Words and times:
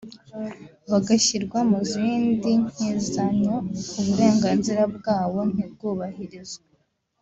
bagashyirwa 0.91 1.59
mu 1.69 1.79
zindi 1.91 2.51
nk’intizanyo 2.69 3.55
uburenganzira 3.99 4.81
bwabo 4.95 5.39
ntibwubahirizwe 5.51 6.65